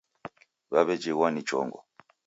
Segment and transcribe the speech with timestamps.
[0.71, 1.79] Wawejhighwa ni chongo